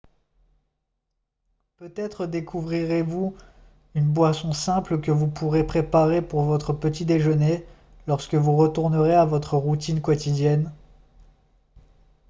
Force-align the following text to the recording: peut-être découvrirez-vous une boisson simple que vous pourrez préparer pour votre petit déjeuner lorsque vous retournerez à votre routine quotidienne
peut-être 1.77 2.25
découvrirez-vous 2.25 3.37
une 3.93 4.11
boisson 4.11 4.51
simple 4.51 4.99
que 4.99 5.11
vous 5.11 5.27
pourrez 5.27 5.63
préparer 5.63 6.23
pour 6.23 6.41
votre 6.41 6.73
petit 6.73 7.05
déjeuner 7.05 7.67
lorsque 8.07 8.33
vous 8.33 8.55
retournerez 8.55 9.13
à 9.13 9.25
votre 9.25 9.57
routine 9.57 10.01
quotidienne 10.01 10.71